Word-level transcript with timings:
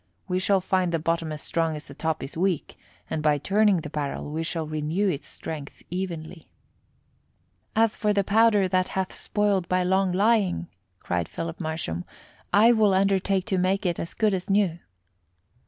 We 0.27 0.39
shall 0.39 0.61
find 0.61 0.91
the 0.91 0.97
bottom 0.97 1.31
as 1.31 1.43
strong 1.43 1.75
as 1.75 1.87
the 1.87 1.93
top 1.93 2.23
is 2.23 2.35
weak, 2.35 2.75
and 3.07 3.21
by 3.21 3.37
turning 3.37 3.81
the 3.81 3.89
barrel 3.91 4.31
we 4.31 4.41
shall 4.41 4.65
renew 4.65 5.07
its 5.09 5.27
strength 5.27 5.83
evenly." 5.91 6.47
"As 7.75 7.95
for 7.95 8.11
the 8.11 8.23
powder 8.23 8.67
that 8.67 8.87
hath 8.97 9.13
spoiled 9.13 9.69
by 9.69 9.83
long 9.83 10.11
lying," 10.11 10.69
cried 10.97 11.29
Philip 11.29 11.59
Marsham, 11.59 12.03
"I 12.51 12.71
will 12.71 12.95
undertake 12.95 13.45
to 13.45 13.59
make 13.59 13.85
it 13.85 13.99
as 13.99 14.15
good 14.15 14.33
as 14.33 14.49
new." 14.49 14.79